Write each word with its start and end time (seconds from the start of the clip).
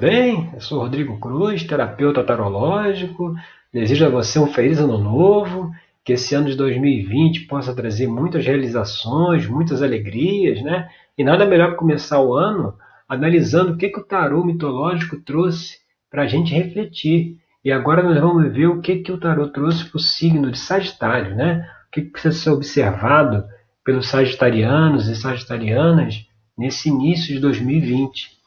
Bem, 0.00 0.48
eu 0.54 0.60
sou 0.60 0.78
Rodrigo 0.78 1.18
Cruz, 1.18 1.64
terapeuta 1.64 2.22
tarológico. 2.22 3.34
Desejo 3.72 4.06
a 4.06 4.08
você 4.08 4.38
um 4.38 4.46
feliz 4.46 4.78
ano 4.78 4.96
novo, 4.96 5.72
que 6.04 6.12
esse 6.12 6.36
ano 6.36 6.48
de 6.48 6.54
2020 6.54 7.48
possa 7.48 7.74
trazer 7.74 8.06
muitas 8.06 8.46
realizações, 8.46 9.48
muitas 9.48 9.82
alegrias, 9.82 10.62
né? 10.62 10.88
E 11.18 11.24
nada 11.24 11.44
melhor 11.44 11.72
que 11.72 11.78
começar 11.78 12.20
o 12.20 12.32
ano 12.32 12.74
analisando 13.08 13.72
o 13.72 13.76
que, 13.76 13.88
que 13.88 13.98
o 13.98 14.04
tarô 14.04 14.44
mitológico 14.44 15.16
trouxe 15.16 15.78
para 16.08 16.22
a 16.22 16.26
gente 16.28 16.54
refletir. 16.54 17.36
E 17.64 17.72
agora 17.72 18.00
nós 18.00 18.20
vamos 18.20 18.52
ver 18.52 18.68
o 18.68 18.80
que, 18.80 18.98
que 18.98 19.10
o 19.10 19.18
tarô 19.18 19.48
trouxe 19.48 19.84
para 19.84 19.98
o 19.98 20.00
signo 20.00 20.52
de 20.52 20.60
Sagitário, 20.60 21.34
né? 21.34 21.68
O 21.88 21.90
que, 21.90 22.02
que 22.02 22.10
precisa 22.12 22.36
ser 22.36 22.50
observado 22.50 23.42
pelos 23.84 24.08
sagitarianos 24.08 25.08
e 25.08 25.16
sagitarianas 25.16 26.24
nesse 26.56 26.88
início 26.88 27.34
de 27.34 27.40
2020. 27.40 28.37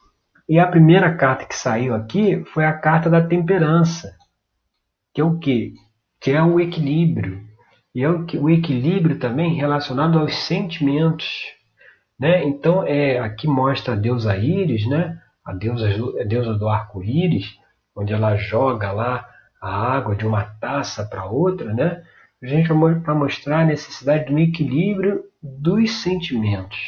E 0.48 0.60
a 0.60 0.68
primeira 0.68 1.16
carta 1.16 1.46
que 1.46 1.56
saiu 1.56 1.94
aqui 1.94 2.44
foi 2.54 2.66
a 2.66 2.74
carta 2.74 3.10
da 3.10 3.26
temperança, 3.26 4.16
que 5.14 5.22
é 5.22 5.24
o 5.24 5.38
quê? 5.40 5.74
Que 6.20 6.32
é 6.32 6.42
o 6.42 6.60
equilíbrio. 6.60 7.42
E 7.94 8.04
é 8.04 8.10
o 8.10 8.50
equilíbrio 8.50 9.20
também 9.20 9.56
relacionado 9.56 10.18
aos 10.20 10.36
sentimentos. 10.36 11.28
Né? 12.20 12.44
Então, 12.44 12.86
é, 12.86 13.20
aqui 13.20 13.48
mostra 13.48 13.94
a 13.94 13.98
deusa 13.98 14.38
Íris, 14.38 14.88
né? 14.88 15.20
a, 15.46 15.54
deusa, 15.54 15.90
a 16.20 16.24
deusa 16.24 16.54
do 16.54 16.70
arco-íris, 16.70 17.58
onde 17.96 18.14
ela 18.14 18.36
joga 18.36 18.92
lá 18.92 19.28
a 19.62 19.94
água 19.94 20.16
de 20.16 20.26
uma 20.26 20.44
taça 20.44 21.06
para 21.06 21.26
outra, 21.26 21.74
né? 21.74 22.04
A 22.42 22.48
gente 22.48 22.68
para 23.04 23.14
mostrar 23.14 23.60
a 23.60 23.66
necessidade 23.66 24.26
do 24.26 24.40
equilíbrio 24.40 25.24
dos 25.42 26.02
sentimentos, 26.02 26.80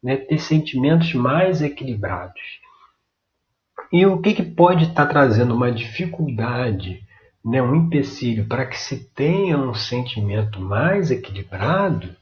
né? 0.00 0.16
ter 0.16 0.38
sentimentos 0.38 1.12
mais 1.14 1.60
equilibrados. 1.60 2.40
E 3.92 4.04
o 4.06 4.18
que, 4.18 4.34
que 4.34 4.42
pode 4.42 4.84
estar 4.84 5.06
tá 5.06 5.10
trazendo 5.10 5.54
uma 5.54 5.70
dificuldade, 5.70 7.02
né, 7.44 7.62
um 7.62 7.74
empecilho 7.74 8.46
para 8.46 8.66
que 8.66 8.78
se 8.78 9.04
tenha 9.14 9.56
um 9.56 9.74
sentimento 9.74 10.60
mais 10.60 11.10
equilibrado 11.10 12.14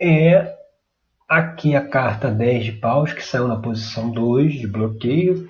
é 0.00 0.54
aqui 1.28 1.74
a 1.74 1.86
carta 1.86 2.30
10 2.30 2.64
de 2.64 2.72
paus, 2.72 3.12
que 3.12 3.24
saiu 3.24 3.48
na 3.48 3.56
posição 3.56 4.10
2 4.10 4.54
de 4.54 4.66
bloqueio, 4.66 5.48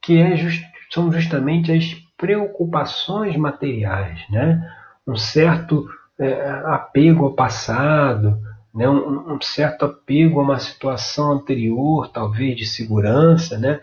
que 0.00 0.18
é 0.18 0.36
just, 0.36 0.64
são 0.90 1.12
justamente 1.12 1.70
as 1.70 1.94
preocupações 2.16 3.36
materiais, 3.36 4.20
né? 4.30 4.66
um 5.06 5.16
certo 5.16 5.88
é, 6.18 6.50
apego 6.66 7.24
ao 7.24 7.34
passado, 7.34 8.38
né? 8.74 8.88
Um, 8.88 9.34
um, 9.34 9.40
certo 9.40 9.84
apego 9.84 10.40
a 10.40 10.44
uma 10.44 10.58
situação 10.58 11.32
anterior, 11.32 12.08
talvez 12.08 12.56
de 12.56 12.66
segurança, 12.66 13.58
né? 13.58 13.80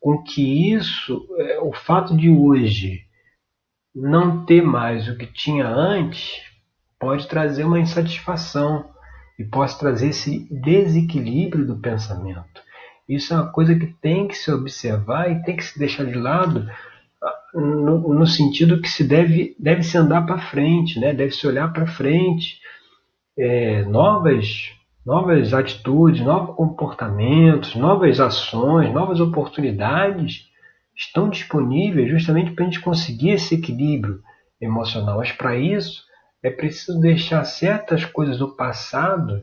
Com 0.00 0.22
que 0.22 0.72
isso, 0.72 1.26
é, 1.38 1.58
o 1.60 1.72
fato 1.72 2.16
de 2.16 2.30
hoje 2.30 3.02
não 3.94 4.44
ter 4.44 4.62
mais 4.62 5.08
o 5.08 5.16
que 5.16 5.26
tinha 5.26 5.66
antes, 5.66 6.40
pode 6.98 7.26
trazer 7.26 7.64
uma 7.64 7.80
insatisfação 7.80 8.88
e 9.38 9.44
pode 9.44 9.78
trazer 9.78 10.08
esse 10.08 10.46
desequilíbrio 10.50 11.66
do 11.66 11.78
pensamento. 11.78 12.62
Isso 13.08 13.32
é 13.32 13.36
uma 13.36 13.50
coisa 13.50 13.74
que 13.74 13.86
tem 13.86 14.28
que 14.28 14.36
se 14.36 14.50
observar 14.50 15.30
e 15.30 15.42
tem 15.42 15.56
que 15.56 15.64
se 15.64 15.78
deixar 15.78 16.04
de 16.04 16.14
lado 16.14 16.68
ah, 17.22 17.34
no, 17.54 18.14
no 18.14 18.26
sentido 18.26 18.80
que 18.80 18.88
se 18.88 19.02
deve, 19.02 19.56
deve 19.58 19.82
se 19.82 19.96
andar 19.96 20.26
para 20.26 20.38
frente, 20.38 21.00
né? 21.00 21.14
deve 21.14 21.32
se 21.32 21.46
olhar 21.46 21.72
para 21.72 21.86
frente. 21.86 22.60
É, 23.36 23.84
novas 23.84 24.72
novas 25.04 25.54
atitudes, 25.54 26.20
novos 26.20 26.54
comportamentos, 26.56 27.74
novas 27.74 28.20
ações, 28.20 28.92
novas 28.92 29.20
oportunidades 29.20 30.48
estão 30.94 31.28
disponíveis 31.28 32.10
justamente 32.10 32.50
para 32.50 32.64
a 32.64 32.66
gente 32.66 32.80
conseguir 32.80 33.30
esse 33.30 33.54
equilíbrio 33.54 34.20
emocional. 34.60 35.18
Mas 35.18 35.32
para 35.32 35.56
isso 35.56 36.02
é 36.42 36.50
preciso 36.50 37.00
deixar 37.00 37.44
certas 37.44 38.04
coisas 38.04 38.38
do 38.38 38.54
passado, 38.54 39.42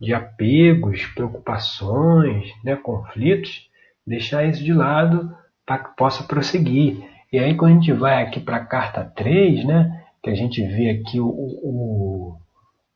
de 0.00 0.12
apegos, 0.12 1.04
preocupações, 1.14 2.50
né, 2.64 2.74
conflitos, 2.76 3.68
deixar 4.06 4.44
isso 4.44 4.64
de 4.64 4.72
lado 4.72 5.34
para 5.64 5.78
que 5.78 5.96
possa 5.96 6.24
prosseguir. 6.24 7.08
E 7.32 7.38
aí 7.38 7.54
quando 7.54 7.72
a 7.72 7.74
gente 7.74 7.92
vai 7.92 8.22
aqui 8.22 8.40
para 8.40 8.56
a 8.56 8.64
carta 8.64 9.04
3, 9.04 9.64
né, 9.64 10.04
que 10.22 10.30
a 10.30 10.34
gente 10.34 10.62
vê 10.66 10.90
aqui 10.90 11.20
o, 11.20 11.26
o, 11.26 12.38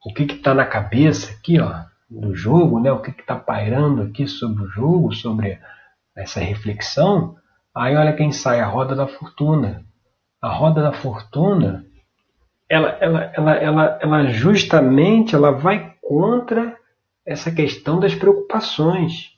o 0.04 0.15
que 0.15 0.22
está 0.22 0.54
na 0.54 0.65
cabeça 0.65 1.33
aqui, 1.33 1.60
ó, 1.60 1.88
do 2.09 2.35
jogo, 2.35 2.81
né? 2.81 2.91
o 2.91 3.01
que 3.01 3.11
está 3.11 3.37
pairando 3.37 4.03
aqui 4.03 4.27
sobre 4.27 4.65
o 4.65 4.69
jogo, 4.69 5.13
sobre 5.13 5.59
essa 6.17 6.41
reflexão, 6.41 7.37
aí 7.75 7.97
olha 7.97 8.15
quem 8.15 8.33
sai, 8.33 8.61
a 8.61 8.67
roda 8.67 8.95
da 8.95 9.07
fortuna. 9.07 9.85
A 10.41 10.51
roda 10.53 10.83
da 10.83 10.93
fortuna, 10.93 11.85
ela, 12.69 12.91
ela, 13.01 13.25
ela, 13.35 13.55
ela, 13.57 13.99
ela 14.01 14.27
justamente 14.29 15.35
ela 15.35 15.51
vai 15.51 15.95
contra 16.01 16.77
essa 17.27 17.51
questão 17.51 17.99
das 17.99 18.15
preocupações. 18.15 19.33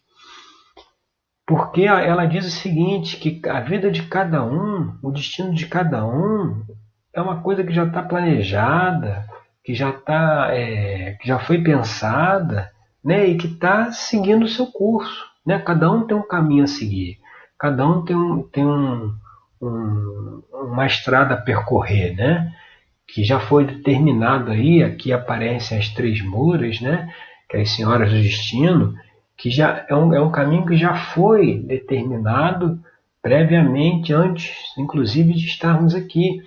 Porque 1.46 1.82
ela 1.82 2.26
diz 2.26 2.46
o 2.46 2.50
seguinte, 2.50 3.16
que 3.16 3.48
a 3.48 3.60
vida 3.60 3.90
de 3.90 4.04
cada 4.04 4.44
um, 4.44 4.96
o 5.02 5.10
destino 5.10 5.52
de 5.52 5.66
cada 5.66 6.06
um, 6.06 6.64
é 7.12 7.20
uma 7.20 7.42
coisa 7.42 7.64
que 7.64 7.72
já 7.72 7.84
está 7.84 8.02
planejada, 8.02 9.26
que 9.64 9.74
já 9.74 9.92
tá, 9.92 10.48
é, 10.52 11.16
que 11.20 11.28
já 11.28 11.38
foi 11.38 11.62
pensada, 11.62 12.70
né, 13.04 13.26
e 13.26 13.36
que 13.36 13.46
está 13.46 13.90
seguindo 13.92 14.44
o 14.44 14.48
seu 14.48 14.66
curso, 14.66 15.24
né? 15.44 15.58
Cada 15.58 15.90
um 15.90 16.06
tem 16.06 16.16
um 16.16 16.26
caminho 16.26 16.64
a 16.64 16.66
seguir, 16.66 17.18
cada 17.58 17.86
um 17.86 18.04
tem, 18.04 18.14
um, 18.14 18.42
tem 18.42 18.64
um, 18.64 19.14
um, 19.60 20.42
uma 20.52 20.86
estrada 20.86 21.34
a 21.34 21.40
percorrer, 21.40 22.14
né? 22.14 22.52
Que 23.08 23.24
já 23.24 23.40
foi 23.40 23.64
determinado 23.64 24.50
aí, 24.50 24.82
aqui 24.82 25.12
aparecem 25.12 25.78
as 25.78 25.88
três 25.88 26.22
muras, 26.22 26.80
né? 26.80 27.12
Que 27.48 27.56
é 27.56 27.60
as 27.62 27.70
senhoras 27.70 28.12
do 28.12 28.22
destino, 28.22 28.94
que 29.36 29.50
já 29.50 29.84
é 29.88 29.94
um, 29.94 30.14
é 30.14 30.20
um 30.20 30.30
caminho 30.30 30.66
que 30.66 30.76
já 30.76 30.94
foi 30.94 31.58
determinado 31.58 32.78
previamente, 33.22 34.12
antes, 34.12 34.52
inclusive, 34.78 35.32
de 35.32 35.46
estarmos 35.46 35.94
aqui. 35.94 36.42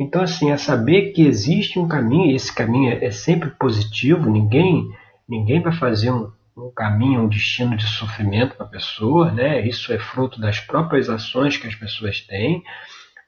Então, 0.00 0.22
assim, 0.22 0.50
é 0.50 0.56
saber 0.56 1.12
que 1.12 1.26
existe 1.26 1.78
um 1.78 1.86
caminho, 1.86 2.30
e 2.30 2.34
esse 2.34 2.50
caminho 2.54 2.90
é, 2.90 3.04
é 3.04 3.10
sempre 3.10 3.50
positivo, 3.50 4.30
ninguém, 4.30 4.90
ninguém 5.28 5.60
vai 5.60 5.74
fazer 5.74 6.10
um, 6.10 6.32
um 6.56 6.72
caminho, 6.74 7.20
um 7.20 7.28
destino 7.28 7.76
de 7.76 7.86
sofrimento 7.86 8.56
para 8.56 8.64
a 8.64 8.70
pessoa, 8.70 9.30
né? 9.30 9.60
Isso 9.68 9.92
é 9.92 9.98
fruto 9.98 10.40
das 10.40 10.58
próprias 10.58 11.10
ações 11.10 11.58
que 11.58 11.66
as 11.66 11.74
pessoas 11.74 12.22
têm, 12.22 12.62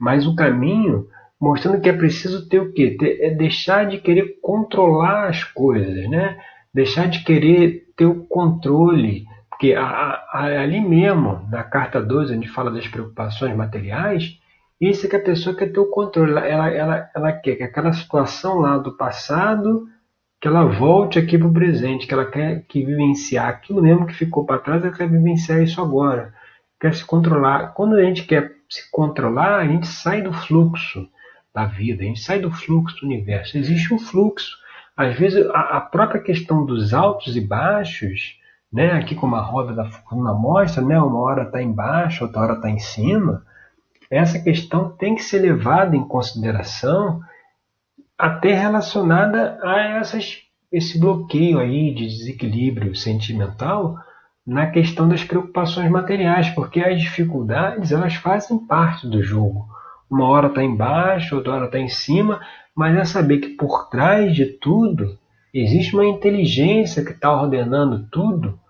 mas 0.01 0.27
o 0.27 0.35
caminho 0.35 1.07
mostrando 1.39 1.79
que 1.79 1.91
é 1.91 1.93
preciso 1.93 2.49
ter 2.49 2.61
o 2.61 2.73
quê? 2.73 2.97
Ter, 2.99 3.21
é 3.21 3.31
deixar 3.35 3.85
de 3.85 3.99
querer 3.99 4.39
controlar 4.41 5.29
as 5.29 5.45
coisas, 5.45 6.09
né? 6.09 6.39
Deixar 6.73 7.07
de 7.07 7.23
querer 7.23 7.85
ter 7.95 8.07
o 8.07 8.25
controle, 8.25 9.27
porque 9.51 9.75
a, 9.75 9.85
a, 10.33 10.63
ali 10.63 10.81
mesmo, 10.81 11.47
na 11.51 11.63
carta 11.63 12.01
12, 12.01 12.33
a 12.33 12.35
gente 12.35 12.49
fala 12.49 12.71
das 12.71 12.89
preocupações 12.89 13.55
materiais, 13.55 14.41
isso 14.91 15.07
é 15.07 15.09
que 15.09 15.17
a 15.17 15.23
pessoa 15.23 15.55
quer 15.55 15.73
ter 15.73 15.79
o 15.79 15.91
controle. 15.91 16.33
Ela, 16.33 16.69
ela, 16.69 17.11
ela 17.15 17.33
quer 17.33 17.55
que 17.55 17.63
aquela 17.63 17.93
situação 17.93 18.59
lá 18.59 18.79
do 18.79 18.97
passado, 18.97 19.87
que 20.41 20.49
ela 20.49 20.65
volte 20.65 21.21
aqui 21.21 21.39
para 21.39 21.47
o 21.47 21.53
presente, 21.53 22.07
que 22.07 22.13
ela 22.13 22.25
quer 22.25 22.65
que 22.67 22.85
vivenciar 22.85 23.49
aquilo 23.49 23.81
mesmo 23.81 24.07
que 24.07 24.15
ficou 24.15 24.45
para 24.45 24.59
trás, 24.59 24.83
ela 24.83 24.93
quer 24.93 25.09
vivenciar 25.09 25.63
isso 25.63 25.81
agora. 25.81 26.35
Quer 26.81 26.95
se 26.95 27.05
controlar. 27.05 27.75
Quando 27.75 27.95
a 27.95 28.03
gente 28.03 28.25
quer 28.25 28.57
se 28.69 28.91
controlar, 28.91 29.61
a 29.61 29.67
gente 29.67 29.87
sai 29.87 30.21
do 30.21 30.33
fluxo 30.33 31.09
da 31.55 31.67
vida, 31.67 32.03
a 32.03 32.07
gente 32.07 32.21
sai 32.21 32.41
do 32.41 32.51
fluxo 32.51 32.99
do 33.01 33.07
universo. 33.07 33.57
Existe 33.57 33.95
um 33.95 33.99
fluxo. 34.01 34.57
Às 34.97 35.17
vezes, 35.17 35.47
a, 35.51 35.77
a 35.77 35.81
própria 35.81 36.21
questão 36.21 36.67
dos 36.67 36.93
altos 36.93 37.37
e 37.37 37.41
baixos, 37.41 38.37
né, 38.73 38.93
aqui 38.93 39.15
como 39.15 39.37
a 39.37 39.41
roda 39.41 39.73
da 39.73 39.85
fortuna 39.85 40.35
mostra, 40.35 40.83
né, 40.83 40.99
uma 40.99 41.21
hora 41.21 41.45
está 41.45 41.63
embaixo, 41.63 42.25
outra 42.25 42.41
hora 42.41 42.55
está 42.55 42.69
em 42.69 42.79
cima, 42.79 43.45
essa 44.13 44.39
questão 44.39 44.91
tem 44.91 45.15
que 45.15 45.23
ser 45.23 45.39
levada 45.39 45.97
em 45.97 46.07
consideração 46.07 47.19
até 48.19 48.53
relacionada 48.53 49.59
a 49.63 49.81
essas, 49.99 50.43
esse 50.71 51.01
bloqueio 51.01 51.59
aí 51.59 51.95
de 51.95 52.07
desequilíbrio 52.07 52.95
sentimental 52.95 53.97
na 54.47 54.67
questão 54.67 55.09
das 55.09 55.25
preocupações 55.25 55.91
materiais, 55.91 56.51
porque 56.51 56.81
as 56.81 57.01
dificuldades 57.01 57.91
elas 57.91 58.15
fazem 58.15 58.59
parte 58.59 59.09
do 59.09 59.23
jogo. 59.23 59.67
Uma 60.11 60.29
hora 60.29 60.49
está 60.49 60.63
embaixo, 60.63 61.35
outra 61.35 61.55
hora 61.55 61.65
está 61.65 61.79
em 61.79 61.89
cima, 61.89 62.39
mas 62.77 62.95
é 62.95 63.05
saber 63.07 63.39
que 63.39 63.49
por 63.49 63.89
trás 63.89 64.35
de 64.35 64.45
tudo 64.45 65.19
existe 65.55 65.95
uma 65.95 66.05
inteligência 66.05 67.03
que 67.03 67.13
está 67.13 67.33
ordenando 67.33 68.07
tudo 68.11 68.61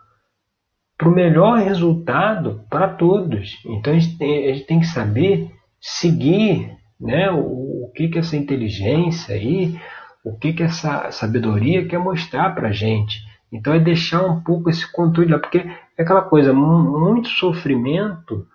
para 1.03 1.09
o 1.09 1.15
melhor 1.15 1.59
resultado 1.59 2.65
para 2.71 2.87
todos. 2.87 3.59
Então 3.67 3.93
a 3.93 3.99
gente, 3.99 4.17
tem, 4.17 4.49
a 4.49 4.55
gente 4.55 4.67
tem 4.67 4.79
que 4.79 4.87
saber 4.87 5.51
seguir 5.81 6.77
né, 7.01 7.29
o, 7.29 7.87
o 7.87 7.93
que, 7.93 8.07
que 8.07 8.21
essa 8.21 8.37
inteligência 8.37 9.35
aí, 9.35 9.77
o 10.25 10.39
que, 10.39 10.53
que 10.53 10.63
essa 10.63 11.11
sabedoria 11.11 11.85
quer 11.89 11.99
mostrar 11.99 12.55
para 12.55 12.69
a 12.69 12.73
gente. 12.73 13.19
Então 13.53 13.75
é 13.75 13.81
deixar 13.81 14.25
um 14.25 14.45
pouco 14.45 14.71
esse 14.71 14.91
controle 14.93 15.33
lá, 15.33 15.41
porque 15.41 15.59
é 15.59 16.03
aquela 16.03 16.23
coisa, 16.23 16.53
muito 16.53 17.29
sofrimento 17.31 18.47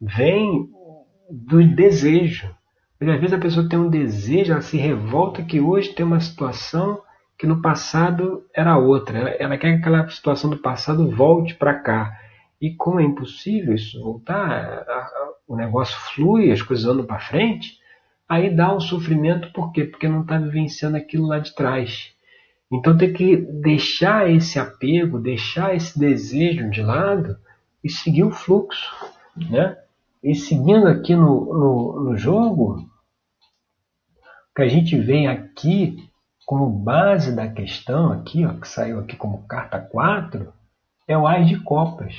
vem 0.00 0.68
do 1.30 1.64
desejo. 1.64 2.50
Às 3.00 3.20
vezes 3.20 3.32
a 3.32 3.38
pessoa 3.38 3.68
tem 3.68 3.78
um 3.78 3.88
desejo, 3.88 4.50
ela 4.50 4.60
se 4.60 4.76
revolta 4.76 5.44
que 5.44 5.60
hoje 5.60 5.94
tem 5.94 6.04
uma 6.04 6.18
situação 6.18 6.98
que 7.42 7.46
no 7.48 7.60
passado 7.60 8.46
era 8.54 8.78
outra. 8.78 9.18
Ela, 9.18 9.30
ela 9.30 9.58
quer 9.58 9.72
que 9.72 9.80
aquela 9.80 10.08
situação 10.08 10.48
do 10.48 10.58
passado 10.58 11.10
volte 11.10 11.56
para 11.56 11.74
cá. 11.74 12.16
E 12.60 12.72
como 12.76 13.00
é 13.00 13.02
impossível 13.02 13.74
isso 13.74 14.00
voltar, 14.00 14.48
a, 14.48 14.92
a, 14.92 15.32
o 15.48 15.56
negócio 15.56 15.98
flui, 16.14 16.52
as 16.52 16.62
coisas 16.62 16.86
andam 16.86 17.04
para 17.04 17.18
frente, 17.18 17.80
aí 18.28 18.48
dá 18.48 18.72
um 18.72 18.78
sofrimento, 18.78 19.52
por 19.52 19.72
quê? 19.72 19.82
Porque 19.82 20.06
não 20.06 20.22
está 20.22 20.38
vivenciando 20.38 20.96
aquilo 20.96 21.26
lá 21.26 21.40
de 21.40 21.52
trás. 21.52 22.14
Então 22.70 22.96
tem 22.96 23.12
que 23.12 23.36
deixar 23.36 24.30
esse 24.30 24.60
apego, 24.60 25.18
deixar 25.18 25.74
esse 25.74 25.98
desejo 25.98 26.70
de 26.70 26.80
lado 26.80 27.36
e 27.82 27.90
seguir 27.90 28.22
o 28.22 28.30
fluxo. 28.30 28.88
Né? 29.50 29.76
E 30.22 30.36
seguindo 30.36 30.86
aqui 30.86 31.16
no, 31.16 31.44
no, 31.52 32.04
no 32.04 32.16
jogo, 32.16 32.76
o 32.76 34.54
que 34.54 34.62
a 34.62 34.68
gente 34.68 34.96
vê 34.96 35.26
aqui 35.26 36.08
como 36.46 36.68
base 36.68 37.34
da 37.34 37.48
questão, 37.48 38.12
aqui, 38.12 38.44
ó, 38.44 38.54
que 38.54 38.68
saiu 38.68 38.98
aqui 38.98 39.16
como 39.16 39.46
carta 39.46 39.78
4, 39.78 40.52
é 41.06 41.16
o 41.16 41.26
Ais 41.26 41.48
de 41.48 41.58
Copas, 41.60 42.14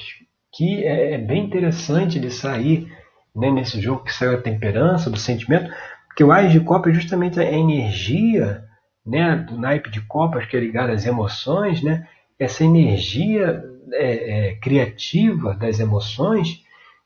que 0.51 0.83
é, 0.83 1.13
é 1.13 1.17
bem 1.17 1.45
interessante 1.45 2.19
de 2.19 2.31
sair 2.31 2.91
né, 3.35 3.51
nesse 3.51 3.81
jogo 3.81 4.03
que 4.03 4.13
saiu 4.13 4.35
a 4.35 4.41
temperança, 4.41 5.09
do 5.09 5.17
sentimento, 5.17 5.71
porque 6.07 6.23
o 6.23 6.31
Ais 6.31 6.51
de 6.51 6.59
Copas 6.59 6.91
é 6.91 6.99
justamente 6.99 7.39
a 7.39 7.51
energia 7.51 8.63
né, 9.05 9.35
do 9.35 9.57
naipe 9.57 9.89
de 9.89 10.01
copas 10.01 10.45
que 10.45 10.55
é 10.55 10.59
ligado 10.59 10.91
às 10.91 11.05
emoções, 11.05 11.81
né, 11.81 12.07
essa 12.39 12.63
energia 12.63 13.63
é, 13.91 14.49
é, 14.49 14.55
criativa 14.55 15.53
das 15.53 15.79
emoções 15.79 16.63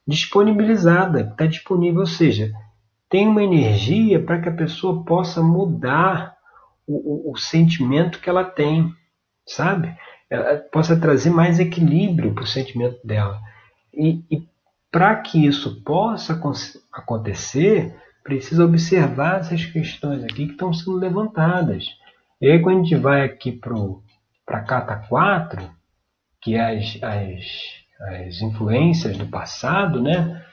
disponibilizada, 0.07 1.21
está 1.21 1.45
disponível, 1.45 2.01
ou 2.01 2.07
seja, 2.07 2.51
tem 3.09 3.27
uma 3.27 3.43
energia 3.43 4.21
para 4.21 4.39
que 4.39 4.49
a 4.49 4.53
pessoa 4.53 5.03
possa 5.03 5.41
mudar 5.41 6.36
o, 6.87 7.29
o, 7.29 7.33
o 7.33 7.37
sentimento 7.37 8.19
que 8.19 8.29
ela 8.29 8.43
tem, 8.43 8.93
sabe? 9.45 9.95
Ela 10.29 10.57
possa 10.71 10.99
trazer 10.99 11.29
mais 11.29 11.59
equilíbrio 11.59 12.33
para 12.33 12.43
o 12.43 12.47
sentimento 12.47 13.05
dela. 13.05 13.39
E, 13.93 14.23
e 14.31 14.47
para 14.91 15.15
que 15.17 15.45
isso 15.45 15.81
possa 15.83 16.39
acontecer, 16.91 17.95
precisa 18.23 18.65
observar 18.65 19.39
essas 19.39 19.65
questões 19.65 20.23
aqui 20.23 20.47
que 20.47 20.53
estão 20.53 20.73
sendo 20.73 20.97
levantadas. 20.97 21.85
E 22.41 22.49
aí, 22.49 22.59
quando 22.61 22.79
a 22.79 22.83
gente 22.83 22.95
vai 22.95 23.23
aqui 23.23 23.51
para 23.51 24.59
a 24.59 24.61
carta 24.61 24.95
4, 24.95 25.69
que 26.41 26.55
é 26.55 26.77
as, 26.77 26.99
as, 27.01 28.17
as 28.27 28.41
influências 28.41 29.17
do 29.17 29.25
passado, 29.27 30.01
né? 30.01 30.43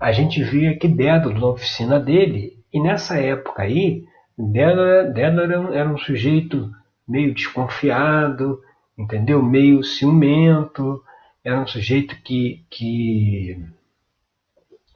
a 0.00 0.12
gente 0.12 0.42
vê 0.42 0.68
aqui 0.68 0.88
Dédalo 0.88 1.38
na 1.38 1.46
oficina 1.46 2.00
dele, 2.00 2.58
e 2.72 2.80
nessa 2.80 3.18
época 3.18 3.62
aí, 3.62 4.04
Dédalo 4.38 5.74
era 5.74 5.88
um 5.88 5.98
sujeito 5.98 6.70
meio 7.06 7.34
desconfiado, 7.34 8.60
entendeu? 8.96 9.42
Meio 9.42 9.82
ciumento, 9.82 11.02
era 11.44 11.60
um 11.60 11.66
sujeito 11.66 12.16
que, 12.22 12.64
que 12.70 13.64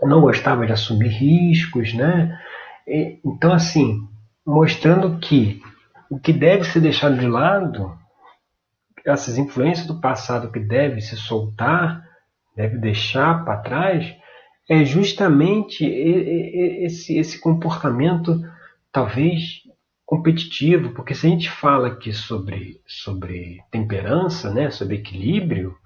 não 0.03 0.21
gostava 0.21 0.67
de 0.67 0.73
assumir 0.73 1.09
riscos, 1.09 1.93
né? 1.95 2.39
E, 2.87 3.19
então, 3.25 3.53
assim, 3.53 4.07
mostrando 4.45 5.19
que 5.19 5.61
o 6.09 6.19
que 6.19 6.33
deve 6.33 6.65
ser 6.65 6.81
deixado 6.81 7.19
de 7.19 7.27
lado, 7.27 7.99
essas 9.05 9.39
influências 9.39 9.87
do 9.87 10.01
passado 10.01 10.51
que 10.53 10.61
deve 10.61 11.01
se 11.01 11.17
soltar, 11.17 12.05
deve 12.55 12.79
deixar 12.79 13.45
para 13.45 13.59
trás, 13.59 14.15
é 14.69 14.85
justamente 14.85 15.85
esse, 15.85 17.17
esse 17.17 17.41
comportamento, 17.41 18.41
talvez 18.97 19.61
competitivo, 20.07 20.95
porque 20.95 21.15
se 21.15 21.27
a 21.27 21.31
gente 21.31 21.51
fala 21.51 21.89
aqui 21.89 22.15
sobre, 22.15 22.81
sobre 22.87 23.61
temperança, 23.71 24.51
né, 24.51 24.71
sobre 24.71 24.97
equilíbrio, 24.97 25.77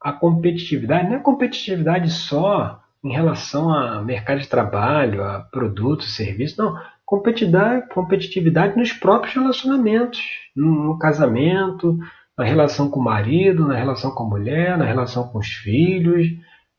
a 0.00 0.10
competitividade 0.10 1.10
não 1.10 1.16
é 1.16 1.18
competitividade 1.18 2.10
só 2.10 2.80
em 3.04 3.12
relação 3.12 3.70
a 3.70 4.00
mercado 4.02 4.40
de 4.40 4.48
trabalho, 4.48 5.22
a 5.22 5.40
produtos, 5.40 6.16
serviços, 6.16 6.56
não. 6.56 6.78
Competitividade, 7.04 7.88
competitividade 7.90 8.78
nos 8.78 8.90
próprios 8.90 9.34
relacionamentos, 9.34 10.22
no, 10.56 10.84
no 10.84 10.98
casamento, 10.98 11.98
na 12.38 12.44
relação 12.46 12.88
com 12.88 13.00
o 13.00 13.04
marido, 13.04 13.68
na 13.68 13.76
relação 13.76 14.12
com 14.12 14.22
a 14.22 14.28
mulher, 14.28 14.78
na 14.78 14.86
relação 14.86 15.28
com 15.28 15.38
os 15.38 15.48
filhos, 15.48 16.26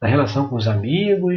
na 0.01 0.07
relação 0.07 0.47
com 0.47 0.55
os 0.55 0.67
amigos. 0.67 1.35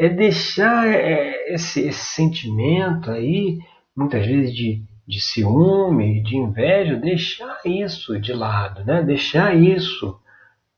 É 0.00 0.08
deixar 0.08 0.88
é, 0.88 1.52
esse, 1.52 1.80
esse 1.80 2.14
sentimento 2.14 3.10
aí, 3.10 3.58
muitas 3.94 4.26
vezes 4.26 4.54
de, 4.54 4.82
de 5.06 5.20
ciúme, 5.20 6.22
de 6.22 6.36
inveja, 6.36 6.96
deixar 6.96 7.58
isso 7.66 8.18
de 8.18 8.32
lado, 8.32 8.84
né? 8.84 9.02
deixar 9.02 9.54
isso 9.54 10.18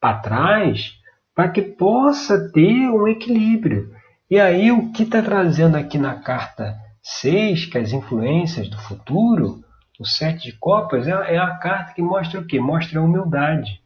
para 0.01 0.19
trás 0.19 1.01
para 1.35 1.49
que 1.49 1.63
possa 1.63 2.51
ter 2.53 2.91
um 2.91 3.07
equilíbrio. 3.07 3.91
E 4.31 4.39
aí 4.39 4.71
o 4.71 4.93
que 4.93 5.03
está 5.03 5.23
trazendo 5.23 5.77
aqui 5.77 5.99
na 5.99 6.17
carta 6.17 6.75
6, 7.03 7.67
que 7.67 7.79
é 7.79 7.81
as 7.81 7.93
influências 7.93 8.69
do 8.69 8.79
futuro, 8.79 9.63
o 9.99 10.07
sete 10.07 10.51
de 10.51 10.59
copas, 10.59 11.07
é, 11.07 11.35
é 11.35 11.39
a 11.39 11.57
carta 11.59 11.95
que 11.95 12.03
mostra 12.03 12.41
o 12.41 12.47
quê? 12.47 12.59
Mostra 12.59 12.99
a 12.99 13.03
humildade. 13.03 13.81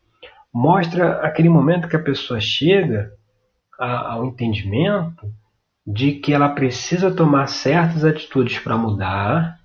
Mostra 0.52 1.20
aquele 1.20 1.48
momento 1.48 1.88
que 1.88 1.96
a 1.96 2.02
pessoa 2.02 2.40
chega 2.40 3.10
ao 3.78 4.24
entendimento 4.24 5.30
de 5.86 6.12
que 6.12 6.32
ela 6.32 6.48
precisa 6.48 7.14
tomar 7.14 7.46
certas 7.46 8.04
atitudes 8.04 8.58
para 8.58 8.76
mudar, 8.76 9.58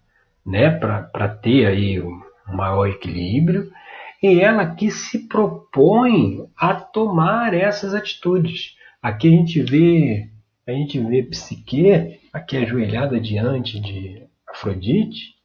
né, 0.45 0.69
para 0.69 1.29
ter 1.29 1.65
aí 1.65 1.99
um 1.99 2.21
maior 2.47 2.87
equilíbrio, 2.87 3.71
e 4.21 4.39
ela 4.39 4.75
que 4.75 4.91
se 4.91 5.27
propõe 5.27 6.47
a 6.55 6.75
tomar 6.75 7.53
essas 7.53 7.95
atitudes. 7.95 8.75
Aqui 9.01 9.27
a 9.27 9.31
gente 9.31 9.61
vê, 9.63 10.29
a 10.67 10.71
gente 10.71 10.99
vê 10.99 11.23
Psique, 11.23 12.19
aqui 12.31 12.57
ajoelhada 12.57 13.19
diante 13.19 13.79
de 13.79 14.23
Afrodite, 14.47 15.35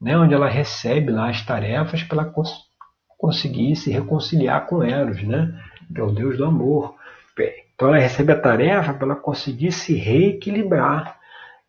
né, 0.00 0.16
onde 0.16 0.32
ela 0.32 0.48
recebe 0.48 1.12
lá 1.12 1.28
as 1.28 1.44
tarefas 1.44 2.02
para 2.02 2.24
cons 2.24 2.70
conseguir 3.18 3.76
se 3.76 3.90
reconciliar 3.90 4.66
com 4.66 4.82
Eros, 4.82 5.22
né, 5.22 5.54
que 5.94 6.00
é 6.00 6.02
o 6.02 6.10
deus 6.10 6.36
do 6.36 6.44
amor. 6.44 6.96
Então 7.82 7.92
ela 7.92 8.00
recebe 8.00 8.30
a 8.30 8.40
tarefa 8.40 8.94
para 8.94 9.06
ela 9.06 9.16
conseguir 9.16 9.72
se 9.72 9.92
reequilibrar. 9.96 11.18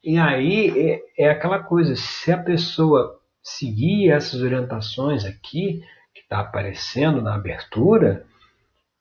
E 0.04 0.20
aí 0.20 0.70
é, 1.18 1.26
é 1.26 1.30
aquela 1.32 1.58
coisa, 1.58 1.96
se 1.96 2.32
a 2.32 2.38
pessoa 2.38 3.20
seguir 3.42 4.12
essas 4.12 4.40
orientações 4.44 5.26
aqui, 5.26 5.84
está 6.14 6.42
aparecendo 6.42 7.20
na 7.20 7.34
abertura, 7.34 8.28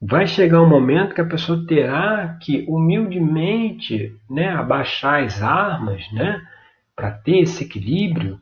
vai 0.01 0.27
chegar 0.27 0.63
um 0.63 0.69
momento 0.69 1.15
que 1.15 1.21
a 1.21 1.27
pessoa 1.27 1.67
terá 1.67 2.39
que 2.41 2.65
humildemente 2.67 4.17
né, 4.31 4.49
abaixar 4.49 5.23
as 5.23 5.43
armas 5.43 6.11
né, 6.15 6.41
para 6.97 7.11
ter 7.11 7.41
esse 7.41 7.65
equilíbrio 7.65 8.41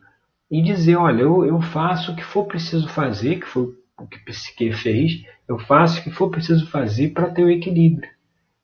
e 0.49 0.63
dizer, 0.63 0.95
olha, 0.95 1.23
eu, 1.23 1.45
eu 1.45 1.61
faço 1.61 2.13
o 2.13 2.15
que 2.15 2.23
for 2.23 2.45
preciso 2.45 2.89
fazer, 2.89 3.41
que 3.41 3.47
foi 3.47 3.75
o 3.99 4.07
que 4.07 4.25
Psique 4.25 4.73
fez, 4.73 5.25
eu 5.49 5.59
faço 5.59 5.99
o 5.99 6.05
que 6.05 6.11
for 6.13 6.31
preciso 6.31 6.71
fazer 6.71 7.09
para 7.09 7.31
ter 7.31 7.43
o 7.43 7.51
equilíbrio. 7.51 8.09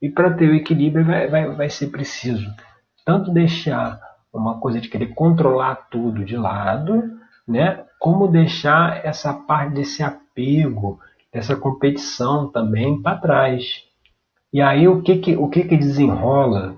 E 0.07 0.09
para 0.09 0.33
ter 0.33 0.49
o 0.49 0.55
equilíbrio 0.55 1.05
vai, 1.05 1.27
vai, 1.27 1.51
vai 1.51 1.69
ser 1.69 1.89
preciso 1.89 2.49
tanto 3.05 3.33
deixar 3.33 4.01
uma 4.33 4.61
coisa 4.61 4.81
de 4.81 4.89
querer 4.89 5.09
controlar 5.15 5.89
tudo 5.91 6.25
de 6.25 6.37
lado, 6.37 7.03
né? 7.47 7.85
Como 7.99 8.29
deixar 8.29 9.05
essa 9.05 9.35
parte 9.35 9.75
desse 9.75 10.05
apego, 10.05 11.01
dessa 11.33 11.57
competição 11.57 12.53
também 12.53 13.03
para 13.03 13.19
trás. 13.19 13.83
E 14.53 14.63
aí 14.63 14.87
o 14.87 15.03
que 15.03 15.19
que, 15.19 15.37
o 15.37 15.49
que, 15.49 15.65
que 15.65 15.77
desenrola 15.77 16.77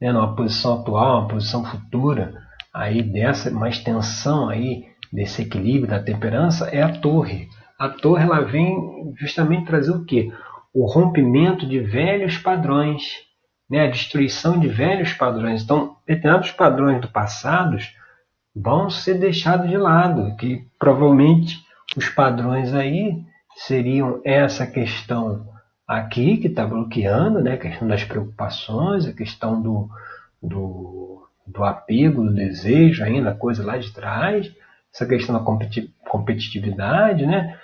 né, 0.00 0.10
numa 0.10 0.34
posição 0.34 0.80
atual, 0.80 1.20
uma 1.20 1.28
posição 1.28 1.64
futura, 1.64 2.34
aí 2.74 3.04
dessa 3.04 3.50
uma 3.50 3.68
extensão 3.68 4.48
aí 4.48 4.84
desse 5.12 5.42
equilíbrio 5.42 5.90
da 5.90 6.02
temperança 6.02 6.68
é 6.70 6.82
a 6.82 6.98
torre. 7.00 7.48
A 7.78 7.88
torre 7.88 8.24
ela 8.24 8.40
vem 8.40 9.14
justamente 9.16 9.66
trazer 9.66 9.92
o 9.92 10.04
que? 10.04 10.32
O 10.72 10.86
rompimento 10.86 11.66
de 11.66 11.78
velhos 11.80 12.38
padrões, 12.38 13.20
né? 13.68 13.86
a 13.86 13.90
destruição 13.90 14.58
de 14.58 14.68
velhos 14.68 15.12
padrões. 15.12 15.62
Então, 15.62 15.96
determinados 16.06 16.50
padrões 16.50 17.00
do 17.00 17.08
passado 17.08 17.76
vão 18.54 18.90
ser 18.90 19.14
deixados 19.14 19.68
de 19.68 19.76
lado, 19.76 20.36
que 20.36 20.66
provavelmente 20.78 21.62
os 21.96 22.08
padrões 22.08 22.74
aí 22.74 23.22
seriam 23.54 24.20
essa 24.24 24.66
questão 24.66 25.46
aqui 25.86 26.38
que 26.38 26.48
está 26.48 26.66
bloqueando, 26.66 27.40
né? 27.40 27.54
a 27.54 27.58
questão 27.58 27.86
das 27.86 28.04
preocupações, 28.04 29.06
a 29.06 29.12
questão 29.12 29.60
do, 29.60 29.90
do, 30.42 31.28
do 31.46 31.64
apego, 31.64 32.24
do 32.24 32.34
desejo 32.34 33.04
ainda, 33.04 33.34
coisa 33.34 33.64
lá 33.64 33.76
de 33.76 33.92
trás, 33.92 34.50
essa 34.92 35.06
questão 35.06 35.34
da 35.34 35.44
competitividade, 36.04 37.26
né? 37.26 37.58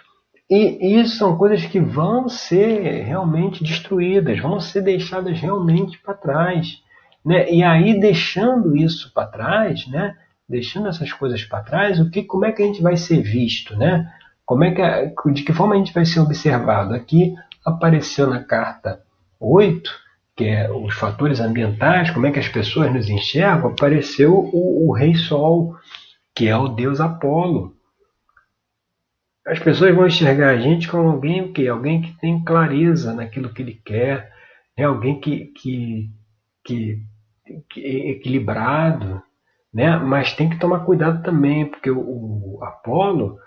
E 0.51 0.99
isso 0.99 1.17
são 1.17 1.37
coisas 1.37 1.67
que 1.67 1.79
vão 1.79 2.29
ser 2.29 3.05
realmente 3.05 3.63
destruídas, 3.63 4.41
vão 4.41 4.59
ser 4.59 4.81
deixadas 4.81 5.39
realmente 5.39 5.99
para 5.99 6.15
trás. 6.15 6.83
Né? 7.25 7.51
E 7.53 7.63
aí, 7.63 8.01
deixando 8.01 8.75
isso 8.75 9.13
para 9.13 9.27
trás, 9.27 9.87
né? 9.89 10.17
deixando 10.49 10.89
essas 10.89 11.13
coisas 11.13 11.45
para 11.45 11.63
trás, 11.63 12.01
o 12.01 12.11
que, 12.11 12.23
como 12.23 12.47
é 12.47 12.53
que 12.53 12.63
a 12.63 12.67
gente 12.67 12.81
vai 12.81 12.97
ser 12.97 13.21
visto? 13.21 13.77
Né? 13.77 14.11
Como 14.47 14.65
é 14.65 14.71
que, 14.71 15.33
de 15.33 15.43
que 15.43 15.53
forma 15.53 15.75
a 15.75 15.79
gente 15.79 15.93
vai 15.93 16.07
ser 16.07 16.21
observado? 16.21 16.95
Aqui 16.95 17.35
apareceu 17.63 18.27
na 18.27 18.43
carta 18.43 19.03
8, 19.39 19.91
que 20.35 20.45
é 20.45 20.71
os 20.71 20.95
fatores 20.95 21.41
ambientais, 21.41 22.11
como 22.11 22.27
é 22.27 22.31
que 22.31 22.39
as 22.39 22.49
pessoas 22.49 22.91
nos 22.91 23.11
enxergam, 23.11 23.71
apareceu 23.71 24.33
o, 24.33 24.89
o 24.89 24.93
rei 24.93 25.15
Sol, 25.15 25.77
que 26.35 26.49
é 26.49 26.57
o 26.57 26.69
deus 26.69 27.01
Apolo. 27.01 27.75
As 29.49 29.59
pessoas 29.59 29.95
vão 29.95 30.07
enxergar 30.07 30.51
a 30.51 30.59
gente 30.59 30.87
como 30.89 31.09
alguém 31.09 31.43
o 31.43 31.53
quê? 31.53 31.69
Alguém 31.69 32.03
que 32.03 32.13
tem 32.19 32.45
clareza 32.45 33.15
naquilo 33.15 33.53
que 33.53 33.63
ele 33.63 33.81
quer, 33.83 34.31
é 34.77 34.85
alguém 34.85 35.19
que, 35.19 35.47
que, 35.47 36.11
que, 36.63 37.03
que 37.71 37.81
é 37.83 38.11
equilibrado, 38.11 39.23
né? 39.73 39.97
Mas 39.97 40.35
tem 40.35 40.51
que 40.51 40.59
tomar 40.59 40.81
cuidado 40.81 41.23
também, 41.23 41.65
porque 41.67 41.91
o, 41.91 41.99
o 41.99 42.61
Apolo 42.63 43.39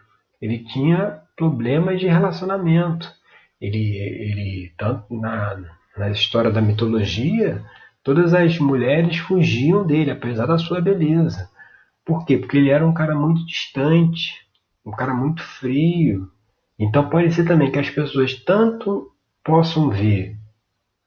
ele 0.41 0.63
tinha 0.65 1.21
problemas 1.37 1.99
de 1.99 2.07
relacionamento. 2.07 3.07
Ele, 3.59 3.95
ele 3.97 4.73
tanto 4.77 5.13
na, 5.19 5.61
na 5.95 6.09
história 6.09 6.49
da 6.49 6.61
mitologia, 6.61 7.63
todas 8.03 8.33
as 8.33 8.57
mulheres 8.57 9.17
fugiam 9.17 9.85
dele, 9.85 10.09
apesar 10.09 10.47
da 10.47 10.57
sua 10.57 10.81
beleza. 10.81 11.47
Por 12.03 12.25
quê? 12.25 12.37
Porque 12.39 12.57
ele 12.57 12.71
era 12.71 12.85
um 12.85 12.93
cara 12.93 13.13
muito 13.13 13.45
distante, 13.45 14.33
um 14.85 14.91
cara 14.91 15.13
muito 15.13 15.43
frio. 15.43 16.29
Então 16.77 17.09
pode 17.09 17.31
ser 17.33 17.45
também 17.45 17.71
que 17.71 17.79
as 17.79 17.89
pessoas 17.89 18.33
tanto 18.43 19.11
possam 19.43 19.89
ver 19.89 20.37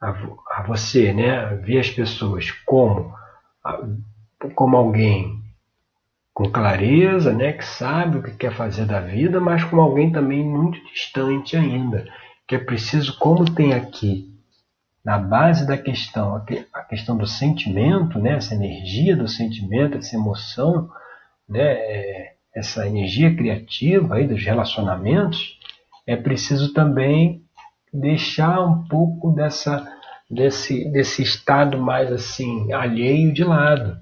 a, 0.01 0.63
você, 0.67 1.13
né, 1.13 1.57
ver 1.57 1.79
as 1.79 1.91
pessoas 1.91 2.51
como 2.67 3.13
como 4.55 4.77
alguém 4.77 5.43
com 6.35 6.51
clareza, 6.51 7.33
né, 7.33 7.53
que 7.53 7.65
sabe 7.65 8.19
o 8.19 8.23
que 8.23 8.33
quer 8.33 8.53
fazer 8.53 8.85
da 8.85 9.01
vida, 9.01 9.41
mas 9.41 9.63
como 9.65 9.81
alguém 9.81 10.11
também 10.13 10.45
muito 10.45 10.83
distante 10.93 11.57
ainda, 11.57 12.05
que 12.47 12.57
é 12.57 12.59
preciso, 12.59 13.17
como 13.19 13.45
tem 13.55 13.73
aqui 13.73 14.35
na 15.05 15.17
base 15.17 15.67
da 15.67 15.79
questão, 15.79 16.43
a 16.73 16.83
questão 16.83 17.17
do 17.17 17.27
sentimento, 17.27 18.19
né, 18.19 18.33
essa 18.35 18.55
energia 18.55 19.17
do 19.17 19.29
sentimento, 19.29 19.97
essa 19.97 20.17
emoção, 20.17 20.91
né, 21.49 21.63
é, 21.63 22.35
essa 22.55 22.87
energia 22.87 23.35
criativa 23.35 24.15
aí 24.15 24.27
dos 24.27 24.43
relacionamentos, 24.43 25.59
é 26.07 26.17
preciso 26.17 26.73
também 26.73 27.43
deixar 27.93 28.61
um 28.61 28.87
pouco 28.87 29.33
dessa 29.33 29.87
desse 30.31 30.91
desse 30.91 31.23
estado 31.23 31.79
mais 31.79 32.13
assim 32.13 32.73
alheio 32.73 33.33
de 33.33 33.45
lado, 33.45 33.97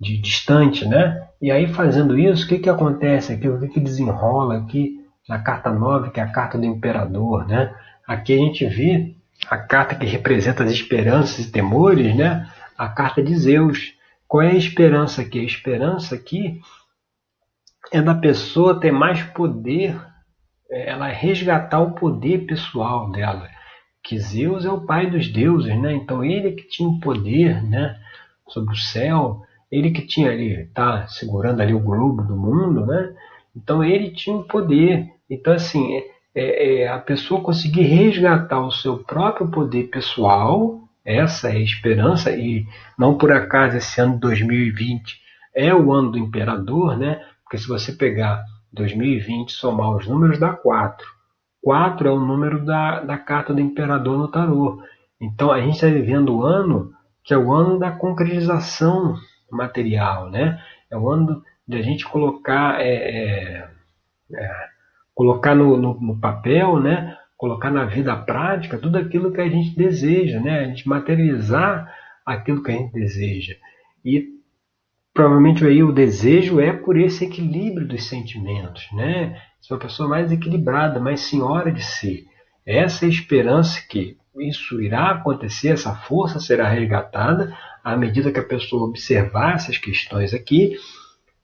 de 0.00 0.18
distante, 0.18 0.86
né? 0.86 1.28
E 1.40 1.50
aí 1.50 1.66
fazendo 1.66 2.18
isso, 2.18 2.44
o 2.44 2.48
que 2.48 2.58
que 2.58 2.70
acontece 2.70 3.32
aqui? 3.32 3.48
O 3.48 3.58
que 3.58 3.68
que 3.68 3.80
desenrola 3.80 4.58
aqui 4.58 5.00
na 5.28 5.38
carta 5.38 5.70
9, 5.70 6.10
que 6.10 6.20
é 6.20 6.22
a 6.22 6.30
carta 6.30 6.58
do 6.58 6.64
imperador, 6.64 7.46
né? 7.46 7.74
Aqui 8.06 8.34
a 8.34 8.38
gente 8.38 8.66
vê 8.66 9.14
a 9.48 9.56
carta 9.56 9.94
que 9.94 10.06
representa 10.06 10.64
as 10.64 10.70
esperanças 10.70 11.46
e 11.46 11.52
temores, 11.52 12.14
né? 12.16 12.48
A 12.76 12.88
carta 12.88 13.22
de 13.22 13.34
Zeus. 13.36 13.94
Qual 14.26 14.42
é 14.42 14.52
a 14.52 14.56
esperança 14.56 15.22
aqui? 15.22 15.40
A 15.40 15.44
esperança 15.44 16.14
aqui 16.14 16.60
é 17.90 18.00
da 18.00 18.14
pessoa 18.14 18.78
ter 18.78 18.92
mais 18.92 19.22
poder, 19.22 19.98
é, 20.70 20.90
ela 20.90 21.08
resgatar 21.08 21.80
o 21.80 21.94
poder 21.94 22.46
pessoal 22.46 23.10
dela. 23.10 23.48
Que 24.04 24.18
Zeus 24.18 24.64
é 24.64 24.70
o 24.70 24.84
pai 24.84 25.10
dos 25.10 25.28
deuses, 25.28 25.76
né? 25.80 25.94
Então 25.94 26.24
ele 26.24 26.52
que 26.52 26.68
tinha 26.68 26.88
o 26.88 27.00
poder, 27.00 27.62
né? 27.62 27.98
Sobre 28.48 28.74
o 28.74 28.76
céu, 28.76 29.42
ele 29.70 29.90
que 29.90 30.02
tinha 30.02 30.30
ali, 30.30 30.66
tá 30.74 31.06
segurando 31.06 31.60
ali 31.60 31.72
o 31.72 31.80
globo 31.80 32.22
do 32.22 32.36
mundo, 32.36 32.84
né? 32.86 33.14
Então 33.56 33.82
ele 33.82 34.10
tinha 34.10 34.36
o 34.36 34.44
poder. 34.44 35.08
Então 35.30 35.52
assim, 35.52 35.96
é, 35.96 36.04
é, 36.34 36.82
é 36.82 36.88
a 36.88 36.98
pessoa 36.98 37.42
conseguir 37.42 37.82
resgatar 37.82 38.60
o 38.60 38.72
seu 38.72 38.98
próprio 38.98 39.50
poder 39.50 39.84
pessoal, 39.84 40.80
essa 41.04 41.48
é 41.48 41.56
a 41.56 41.60
esperança 41.60 42.30
e 42.30 42.64
não 42.98 43.18
por 43.18 43.32
acaso 43.32 43.76
esse 43.76 44.00
ano 44.00 44.14
de 44.14 44.20
2020 44.20 45.20
é 45.54 45.74
o 45.74 45.92
ano 45.92 46.12
do 46.12 46.18
imperador, 46.18 46.96
né? 46.96 47.20
Porque 47.52 47.64
se 47.64 47.68
você 47.68 47.92
pegar 47.92 48.42
2020 48.72 49.50
e 49.50 49.52
somar 49.52 49.94
os 49.94 50.08
números, 50.08 50.38
dá 50.38 50.54
4. 50.54 51.06
4 51.62 52.08
é 52.08 52.10
o 52.10 52.18
número 52.18 52.64
da, 52.64 53.00
da 53.00 53.18
carta 53.18 53.52
do 53.52 53.60
imperador 53.60 54.16
no 54.16 54.26
tarô. 54.26 54.82
Então 55.20 55.52
a 55.52 55.60
gente 55.60 55.74
está 55.74 55.86
vivendo 55.86 56.34
o 56.34 56.46
ano 56.46 56.94
que 57.22 57.34
é 57.34 57.36
o 57.36 57.52
ano 57.52 57.78
da 57.78 57.90
concretização 57.90 59.16
material, 59.50 60.30
né? 60.30 60.58
É 60.90 60.96
o 60.96 61.10
ano 61.10 61.42
de 61.68 61.76
a 61.76 61.82
gente 61.82 62.06
colocar, 62.06 62.80
é, 62.80 62.94
é, 62.94 63.70
é, 64.34 64.50
colocar 65.14 65.54
no, 65.54 65.76
no, 65.76 66.00
no, 66.00 66.18
papel, 66.18 66.80
né? 66.80 67.18
Colocar 67.36 67.70
na 67.70 67.84
vida 67.84 68.16
prática 68.16 68.78
tudo 68.78 68.96
aquilo 68.96 69.30
que 69.30 69.42
a 69.42 69.48
gente 69.48 69.76
deseja, 69.76 70.40
né? 70.40 70.60
A 70.60 70.64
gente 70.68 70.88
materializar 70.88 71.94
aquilo 72.24 72.62
que 72.62 72.70
a 72.70 72.74
gente 72.74 72.94
deseja. 72.94 73.54
E 74.02 74.40
provavelmente 75.14 75.64
aí 75.64 75.82
o 75.82 75.92
desejo 75.92 76.60
é 76.60 76.72
por 76.72 76.96
esse 76.96 77.24
equilíbrio 77.24 77.86
dos 77.86 78.08
sentimentos, 78.08 78.88
né? 78.92 79.40
Ser 79.60 79.74
uma 79.74 79.80
pessoa 79.80 80.08
mais 80.08 80.32
equilibrada, 80.32 80.98
mais 80.98 81.20
senhora 81.20 81.70
de 81.70 81.82
si. 81.82 82.26
Essa 82.66 83.06
é 83.06 83.08
esperança 83.08 83.80
que 83.88 84.16
isso 84.40 84.80
irá 84.80 85.10
acontecer, 85.10 85.68
essa 85.68 85.94
força 85.94 86.40
será 86.40 86.68
resgatada 86.68 87.56
à 87.84 87.96
medida 87.96 88.32
que 88.32 88.40
a 88.40 88.44
pessoa 88.44 88.88
observar 88.88 89.54
essas 89.54 89.76
questões 89.76 90.32
aqui. 90.32 90.76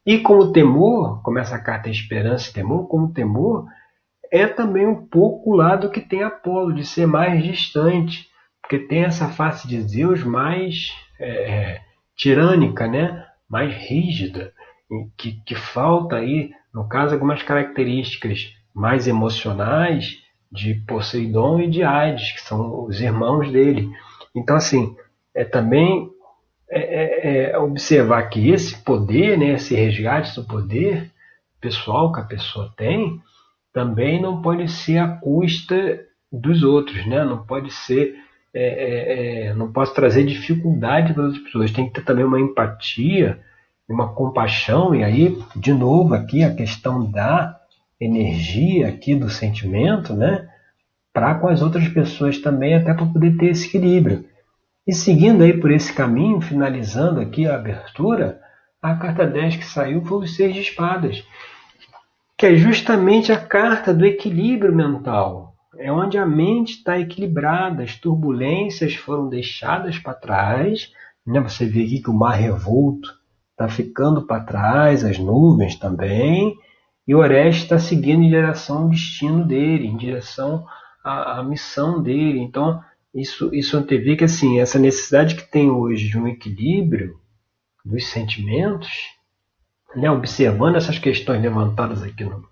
E 0.07 0.19
como 0.21 0.53
temor, 0.53 1.23
como 1.23 1.39
essa 1.39 1.59
carta 1.59 1.89
é 1.89 1.93
esperança 1.93 2.49
e 2.49 2.53
temor, 2.55 2.89
como 2.89 3.13
temor 3.13 3.67
é 4.31 4.47
também 4.47 4.87
um 4.87 5.07
pouco 5.07 5.51
o 5.51 5.57
lado 5.57 5.91
que 5.91 6.01
tem 6.01 6.23
Apolo, 6.23 6.73
de 6.73 6.85
ser 6.85 7.07
mais 7.07 7.43
distante, 7.43 8.27
porque 8.61 8.79
tem 8.79 9.05
essa 9.05 9.29
face 9.29 9.67
de 9.67 9.81
Zeus 9.81 10.23
mais 10.23 10.93
é, 11.19 11.81
tirânica, 12.17 12.87
né? 12.87 13.25
Mais 13.49 13.73
rígida, 13.75 14.53
que, 15.17 15.41
que 15.45 15.55
falta 15.55 16.17
aí, 16.17 16.53
no 16.73 16.89
caso, 16.89 17.15
algumas 17.15 17.43
características 17.43 18.55
mais 18.75 19.07
emocionais 19.07 20.23
de 20.51 20.75
Poseidon 20.87 21.61
e 21.61 21.69
de 21.69 21.83
Hades, 21.83 22.33
que 22.33 22.41
são 22.41 22.85
os 22.85 23.01
irmãos 23.01 23.51
dele. 23.51 23.91
Então, 24.35 24.57
assim, 24.57 24.97
é 25.35 25.45
também 25.45 26.11
é, 26.71 26.81
é, 26.81 27.51
é 27.51 27.59
observar 27.59 28.23
que 28.29 28.51
esse 28.51 28.83
poder, 28.83 29.39
né, 29.39 29.53
esse 29.53 29.75
resgate 29.75 30.35
do 30.35 30.47
poder 30.47 31.11
pessoal 31.61 32.13
que 32.13 32.21
a 32.21 32.25
pessoa 32.25 32.73
tem, 32.77 33.21
também 33.73 34.21
não 34.21 34.43
pode 34.43 34.69
ser 34.69 34.99
à 34.99 35.09
custa 35.09 36.05
dos 36.33 36.63
outros, 36.63 37.07
né? 37.07 37.25
não 37.25 37.45
pode 37.45 37.71
ser 37.71 38.17
é, 38.55 38.63
é, 38.63 39.47
é, 39.49 39.55
não 39.55 39.73
posso 39.73 39.95
trazer 39.95 40.25
dificuldade 40.25 41.13
para 41.13 41.27
as 41.27 41.39
pessoas. 41.39 41.71
Tem 41.71 41.87
que 41.87 41.95
ter 41.95 42.05
também 42.05 42.25
uma 42.25 42.41
empatia, 42.41 43.41
uma 43.89 44.13
compaixão, 44.15 44.95
e 44.95 45.05
aí, 45.05 45.39
de 45.57 45.73
novo, 45.73 46.15
aqui 46.15 46.43
a 46.43 46.55
questão 46.55 47.11
da 47.11 47.59
energia 48.01 48.89
aqui 48.89 49.15
do 49.15 49.29
sentimento, 49.29 50.15
né? 50.15 50.49
Para 51.13 51.35
com 51.35 51.49
as 51.49 51.63
outras 51.63 51.89
pessoas 51.89 52.39
também, 52.39 52.75
até 52.75 52.95
para 52.95 53.07
poder 53.07 53.37
ter 53.37 53.47
esse 53.47 53.67
equilíbrio. 53.67 54.25
E 54.87 54.95
seguindo 54.95 55.43
aí 55.43 55.53
por 55.53 55.71
esse 55.71 55.93
caminho, 55.93 56.41
finalizando 56.41 57.21
aqui 57.21 57.47
a 57.47 57.57
abertura, 57.57 58.41
a 58.81 58.95
carta 58.95 59.27
10 59.27 59.57
que 59.57 59.65
saiu 59.65 60.05
foi 60.05 60.19
o 60.19 60.27
Seis 60.27 60.55
de 60.55 60.61
Espadas, 60.61 61.25
que 62.37 62.47
é 62.47 62.55
justamente 62.55 63.33
a 63.33 63.37
carta 63.39 63.93
do 63.93 64.07
equilíbrio 64.07 64.75
mental, 64.75 65.48
é 65.79 65.93
onde 65.93 66.19
a 66.19 66.27
mente 66.27 66.79
está 66.79 66.99
equilibrada, 66.99 67.85
as 67.85 67.95
turbulências 67.97 68.95
foram 68.97 69.29
deixadas 69.29 69.97
para 69.99 70.13
trás. 70.13 70.93
Né? 71.25 71.41
Você 71.41 71.65
vê 71.67 71.85
aqui 71.85 72.03
que 72.03 72.11
o 72.11 72.15
mar 72.15 72.33
revolto 72.33 73.17
está 73.53 73.69
ficando 73.69 74.27
para 74.27 74.43
trás, 74.43 75.05
as 75.05 75.19
nuvens 75.19 75.77
também, 75.77 76.57
e 77.07 77.15
Oreste 77.15 77.63
está 77.63 77.79
seguindo 77.79 78.23
em 78.23 78.29
direção 78.29 78.83
ao 78.83 78.89
destino 78.89 79.45
dele, 79.45 79.87
em 79.87 79.97
direção 79.97 80.67
à, 81.03 81.39
à 81.39 81.43
missão 81.45 82.03
dele. 82.03 82.41
Então, 82.41 82.83
isso, 83.15 83.55
isso 83.55 83.77
antevê 83.77 84.17
que 84.17 84.25
assim, 84.25 84.61
essa 84.61 84.79
necessidade 84.79 85.37
que 85.37 85.49
tem 85.49 85.71
hoje 85.71 86.09
de 86.09 86.19
um 86.19 86.27
equilíbrio 86.27 87.19
dos 87.85 88.07
sentimentos, 88.09 88.91
né? 89.95 90.11
observando 90.11 90.77
essas 90.77 90.99
questões 90.99 91.41
levantadas 91.41 92.03
aqui 92.03 92.25
no, 92.25 92.45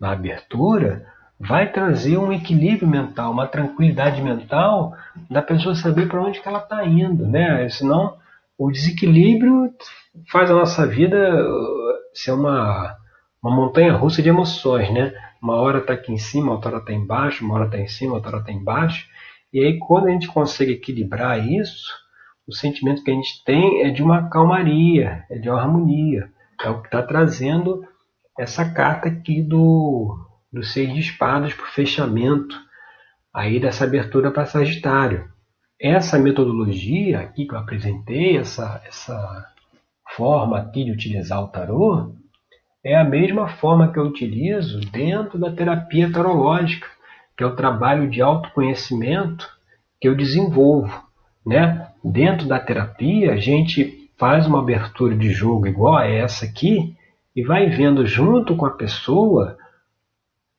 na 0.00 0.12
abertura, 0.12 1.06
vai 1.38 1.70
trazer 1.70 2.16
um 2.16 2.32
equilíbrio 2.32 2.88
mental, 2.88 3.32
uma 3.32 3.46
tranquilidade 3.46 4.22
mental 4.22 4.94
da 5.30 5.42
pessoa 5.42 5.74
saber 5.74 6.08
para 6.08 6.22
onde 6.22 6.40
que 6.40 6.48
ela 6.48 6.60
está 6.60 6.84
indo, 6.84 7.26
né? 7.26 7.68
Senão 7.68 8.16
o 8.56 8.70
desequilíbrio 8.70 9.72
faz 10.30 10.50
a 10.50 10.54
nossa 10.54 10.86
vida 10.86 11.16
uh, 11.16 11.94
ser 12.12 12.32
uma, 12.32 12.96
uma 13.42 13.54
montanha 13.54 13.94
russa 13.94 14.22
de 14.22 14.28
emoções, 14.28 14.92
né? 14.92 15.12
Uma 15.42 15.56
hora 15.56 15.78
está 15.78 15.92
aqui 15.92 16.12
em 16.12 16.18
cima, 16.18 16.52
outra 16.52 16.70
hora 16.70 16.80
está 16.80 16.92
embaixo, 16.92 17.44
uma 17.44 17.54
hora 17.54 17.66
está 17.66 17.78
em 17.78 17.88
cima, 17.88 18.14
outra 18.14 18.30
hora 18.30 18.40
está 18.40 18.52
embaixo. 18.52 19.06
E 19.52 19.60
aí, 19.60 19.78
quando 19.78 20.06
a 20.06 20.10
gente 20.10 20.28
consegue 20.28 20.72
equilibrar 20.72 21.46
isso, 21.46 21.92
o 22.46 22.54
sentimento 22.54 23.02
que 23.02 23.10
a 23.10 23.14
gente 23.14 23.44
tem 23.44 23.82
é 23.82 23.90
de 23.90 24.02
uma 24.02 24.28
calmaria, 24.28 25.24
é 25.30 25.38
de 25.38 25.48
uma 25.50 25.60
harmonia. 25.60 26.30
É 26.62 26.70
o 26.70 26.80
que 26.80 26.86
está 26.86 27.02
trazendo 27.02 27.84
essa 28.38 28.64
carta 28.72 29.08
aqui 29.08 29.42
do, 29.42 30.16
do 30.54 30.62
Seis 30.62 30.92
de 30.94 31.00
Espadas 31.00 31.52
o 31.52 31.66
fechamento 31.72 32.56
aí 33.34 33.58
dessa 33.58 33.84
abertura 33.84 34.30
para 34.30 34.46
Sagitário. 34.46 35.28
Essa 35.80 36.16
metodologia 36.16 37.18
aqui 37.18 37.44
que 37.46 37.54
eu 37.54 37.58
apresentei, 37.58 38.38
essa, 38.38 38.80
essa 38.86 39.46
forma 40.16 40.56
aqui 40.56 40.84
de 40.84 40.92
utilizar 40.92 41.42
o 41.42 41.48
tarô, 41.48 42.12
é 42.84 42.96
a 42.96 43.02
mesma 43.02 43.48
forma 43.48 43.90
que 43.90 43.98
eu 43.98 44.04
utilizo 44.04 44.80
dentro 44.92 45.38
da 45.38 45.50
terapia 45.50 46.12
tarológica, 46.12 46.86
que 47.36 47.42
é 47.42 47.46
o 47.46 47.56
trabalho 47.56 48.08
de 48.08 48.22
autoconhecimento 48.22 49.48
que 50.00 50.06
eu 50.06 50.14
desenvolvo. 50.14 51.02
Né? 51.44 51.88
Dentro 52.04 52.46
da 52.46 52.60
terapia, 52.60 53.32
a 53.32 53.36
gente 53.38 54.08
faz 54.16 54.46
uma 54.46 54.60
abertura 54.60 55.16
de 55.16 55.30
jogo 55.30 55.66
igual 55.66 55.96
a 55.96 56.06
essa 56.06 56.44
aqui 56.44 56.94
e 57.34 57.42
vai 57.42 57.68
vendo 57.68 58.06
junto 58.06 58.54
com 58.54 58.66
a 58.66 58.70
pessoa 58.70 59.58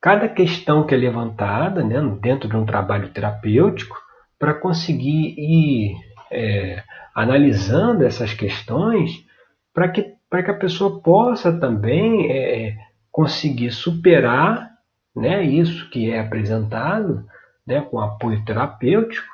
cada 0.05 0.29
questão 0.29 0.85
que 0.85 0.93
é 0.93 0.97
levantada 1.00 1.83
né, 1.83 2.00
dentro 2.21 2.47
de 2.47 2.55
um 2.55 2.63
trabalho 2.63 3.09
terapêutico 3.09 3.97
para 4.38 4.53
conseguir 4.53 5.33
ir 5.35 5.95
é, 6.31 6.83
analisando 7.15 8.05
essas 8.05 8.31
questões 8.31 9.25
para 9.74 9.89
que, 9.89 10.03
que 10.03 10.51
a 10.51 10.53
pessoa 10.53 11.01
possa 11.01 11.59
também 11.59 12.31
é, 12.31 12.75
conseguir 13.12 13.71
superar 13.71 14.69
né, 15.15 15.43
isso 15.43 15.89
que 15.89 16.12
é 16.12 16.19
apresentado 16.19 17.25
né, 17.65 17.81
com 17.81 18.00
apoio 18.00 18.45
terapêutico 18.45 19.25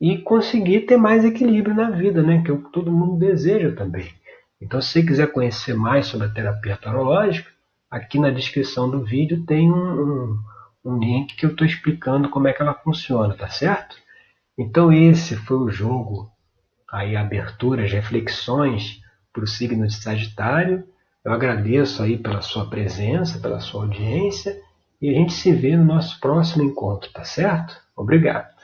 e 0.00 0.18
conseguir 0.18 0.82
ter 0.82 0.96
mais 0.96 1.24
equilíbrio 1.24 1.74
na 1.74 1.90
vida, 1.90 2.22
né? 2.22 2.42
Que 2.44 2.52
é 2.52 2.54
o 2.54 2.62
que 2.62 2.70
todo 2.70 2.92
mundo 2.92 3.18
deseja 3.18 3.74
também. 3.74 4.08
Então, 4.60 4.80
se 4.80 4.92
você 4.92 5.02
quiser 5.02 5.32
conhecer 5.32 5.74
mais 5.74 6.06
sobre 6.06 6.28
a 6.28 6.30
terapia 6.30 6.76
tarológica, 6.76 7.55
aqui 7.90 8.18
na 8.18 8.30
descrição 8.30 8.90
do 8.90 9.04
vídeo 9.04 9.44
tem 9.46 9.70
um, 9.72 9.76
um, 9.76 10.38
um 10.84 10.98
link 10.98 11.36
que 11.36 11.46
eu 11.46 11.50
estou 11.50 11.66
explicando 11.66 12.28
como 12.28 12.48
é 12.48 12.52
que 12.52 12.62
ela 12.62 12.74
funciona, 12.74 13.34
tá 13.34 13.48
certo? 13.48 13.96
Então, 14.58 14.92
esse 14.92 15.36
foi 15.36 15.56
o 15.56 15.70
jogo, 15.70 16.30
aí 16.90 17.16
aberturas, 17.16 17.92
reflexões 17.92 19.00
para 19.32 19.44
o 19.44 19.46
signo 19.46 19.86
de 19.86 19.94
Sagitário. 19.94 20.84
Eu 21.24 21.32
agradeço 21.32 22.02
aí 22.02 22.16
pela 22.16 22.40
sua 22.40 22.70
presença, 22.70 23.38
pela 23.38 23.60
sua 23.60 23.82
audiência 23.82 24.58
e 25.00 25.10
a 25.10 25.12
gente 25.12 25.34
se 25.34 25.52
vê 25.52 25.76
no 25.76 25.84
nosso 25.84 26.18
próximo 26.20 26.64
encontro, 26.64 27.10
tá 27.12 27.24
certo? 27.24 27.76
Obrigado. 27.94 28.55